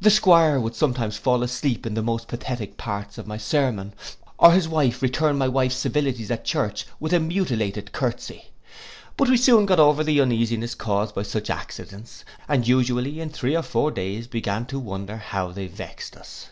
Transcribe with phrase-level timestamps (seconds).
[0.00, 3.94] The 'Squire would sometimes fall asleep in the most pathetic parts of my sermon,
[4.36, 8.46] or his lady return my wife's civilities at church with a mutilated curtesy.
[9.16, 13.54] But we soon got over the uneasiness caused by such accidents, and usually in three
[13.56, 16.48] or four days began to wonder how they vext us.